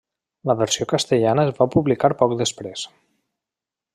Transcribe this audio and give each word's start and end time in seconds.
La 0.51 0.53
versió 0.61 0.87
castellana 0.93 1.43
es 1.49 1.53
va 1.59 1.69
publicar 1.77 2.11
poc 2.23 2.35
després. 2.41 2.89